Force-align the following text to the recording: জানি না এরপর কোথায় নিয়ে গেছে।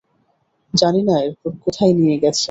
জানি 0.73 1.01
না 1.01 1.15
এরপর 1.21 1.51
কোথায় 1.63 1.93
নিয়ে 1.93 2.15
গেছে। 2.23 2.39